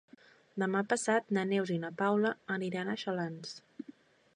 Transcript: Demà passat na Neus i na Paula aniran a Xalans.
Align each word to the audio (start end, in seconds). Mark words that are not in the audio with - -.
Demà 0.63 0.81
passat 0.93 1.29
na 1.39 1.43
Neus 1.51 1.75
i 1.75 1.79
na 1.85 1.93
Paula 2.01 2.33
aniran 2.59 2.91
a 2.91 2.97
Xalans. 3.07 3.59